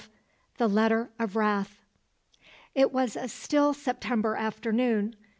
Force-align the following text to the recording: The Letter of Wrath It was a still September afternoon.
The 0.57 0.67
Letter 0.67 1.11
of 1.19 1.35
Wrath 1.35 1.79
It 2.73 2.91
was 2.91 3.15
a 3.15 3.27
still 3.27 3.71
September 3.75 4.35
afternoon. 4.35 5.15